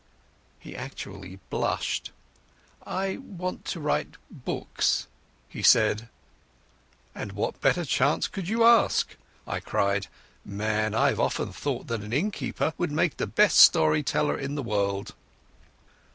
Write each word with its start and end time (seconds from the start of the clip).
He 0.59 0.75
actually 0.75 1.35
blushed. 1.51 2.09
"I 2.87 3.17
want 3.17 3.65
to 3.65 3.79
write 3.79 4.15
books," 4.31 5.05
he 5.47 5.61
said. 5.61 6.09
"And 7.13 7.33
what 7.33 7.61
better 7.61 7.85
chance 7.85 8.27
could 8.27 8.49
you 8.49 8.63
ask?" 8.63 9.15
I 9.45 9.59
cried. 9.59 10.07
"Man, 10.43 10.95
I've 10.95 11.19
often 11.19 11.51
thought 11.53 11.85
that 11.85 12.01
an 12.01 12.13
innkeeper 12.13 12.73
would 12.79 12.91
make 12.91 13.17
the 13.17 13.27
best 13.27 13.59
story 13.59 14.01
teller 14.01 14.35
in 14.39 14.55
the 14.55 14.63
world." 14.63 15.13